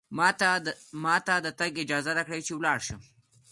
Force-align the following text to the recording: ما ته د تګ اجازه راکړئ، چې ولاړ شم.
ما 1.03 1.17
ته 1.25 1.33
د 1.45 1.47
تګ 1.59 1.73
اجازه 1.83 2.11
راکړئ، 2.17 2.41
چې 2.47 2.53
ولاړ 2.55 2.79
شم. 2.87 3.01